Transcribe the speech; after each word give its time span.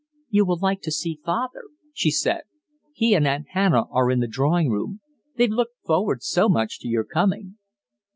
"You 0.31 0.47
will 0.47 0.57
like 0.59 0.81
to 0.81 0.91
see 0.91 1.19
father," 1.23 1.61
she 1.93 2.09
said. 2.09 2.41
"He 2.91 3.13
and 3.13 3.27
Aunt 3.27 3.45
Hannah 3.49 3.83
are 3.91 4.09
in 4.09 4.19
the 4.19 4.27
drawing 4.27 4.71
room; 4.71 4.99
they've 5.37 5.47
looked 5.47 5.75
forward 5.85 6.23
so 6.23 6.49
much 6.49 6.79
to 6.79 6.87
your 6.87 7.03
coming." 7.05 7.59